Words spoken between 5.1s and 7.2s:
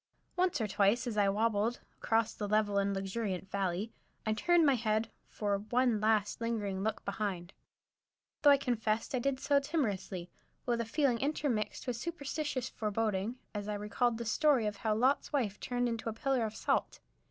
for "one last, lingering look